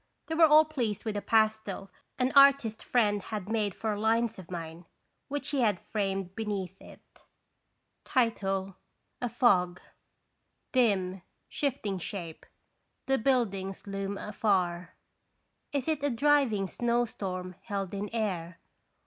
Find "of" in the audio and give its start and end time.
4.39-4.49